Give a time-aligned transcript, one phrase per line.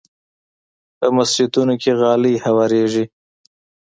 [0.97, 3.05] په مسجدونو کې غالۍ هوارېږي.